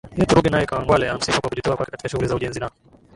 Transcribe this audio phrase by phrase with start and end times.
[0.19, 2.71] yetu Ruge Naye Kigwangalla amemsifu kwa kujitoa kwake katika shughuli za ujenzi wa